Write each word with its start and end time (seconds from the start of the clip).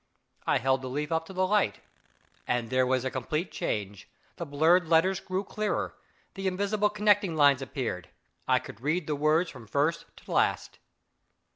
I 0.47 0.57
held 0.57 0.81
the 0.81 0.87
leaf 0.89 1.11
up 1.11 1.27
to 1.27 1.33
the 1.33 1.45
light 1.45 1.79
and 2.47 2.71
there 2.71 2.87
was 2.87 3.05
a 3.05 3.11
complete 3.11 3.51
change: 3.51 4.09
the 4.37 4.47
blurred 4.47 4.87
letters 4.87 5.19
grew 5.19 5.43
clearer, 5.43 5.95
the 6.33 6.47
invisible 6.47 6.89
connecting 6.89 7.35
lines 7.35 7.61
appeared 7.61 8.09
I 8.47 8.57
could 8.57 8.81
read 8.81 9.05
the 9.05 9.15
words 9.15 9.51
from 9.51 9.67
first 9.67 10.05
to 10.17 10.31
last. 10.31 10.79